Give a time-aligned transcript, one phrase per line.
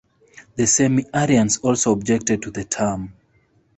[0.55, 3.13] The Semi-Arians also objected to the term.